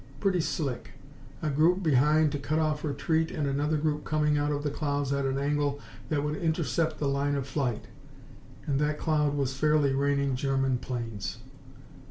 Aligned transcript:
Pretty 0.19 0.41
slick! 0.41 0.93
A 1.43 1.51
group 1.51 1.83
behind 1.83 2.31
to 2.31 2.39
cut 2.39 2.57
off 2.57 2.83
retreat 2.83 3.29
and 3.29 3.45
another 3.45 3.77
group 3.77 4.03
coming 4.03 4.35
out 4.35 4.51
of 4.51 4.63
the 4.63 4.71
clouds 4.71 5.13
at 5.13 5.27
an 5.27 5.37
angle 5.37 5.79
that 6.09 6.23
would 6.23 6.37
intercept 6.37 6.97
the 6.97 7.07
line 7.07 7.35
of 7.35 7.45
flight. 7.47 7.85
And 8.65 8.79
that 8.79 8.97
cloud 8.97 9.35
was 9.35 9.53
fairly 9.53 9.93
raining 9.93 10.35
German 10.35 10.79
planes! 10.79 11.37